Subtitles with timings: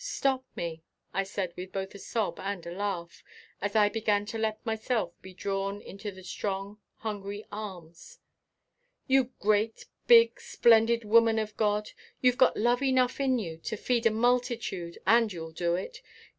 [0.03, 0.81] Stop me!"
[1.13, 3.23] I said with both a sob and a laugh,
[3.61, 8.17] as I began to let myself be drawn into the strong, hungry arms.
[9.05, 11.91] "You great, big, splendid woman of God!
[12.19, 16.01] You've got love enough in you to feed a multitude and you'll do it.